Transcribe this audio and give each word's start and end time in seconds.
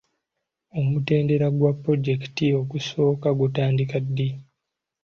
Omutendera 0.79 1.47
gwa 1.57 1.71
pulojekiti 1.81 2.45
ogusooka 2.59 3.29
gutandika 3.39 3.97
ddi? 4.05 4.29